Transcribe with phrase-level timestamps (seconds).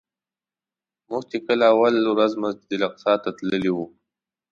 [1.09, 3.85] موږ چې کله اوله ورځ مسجدالاقصی ته تللي وو.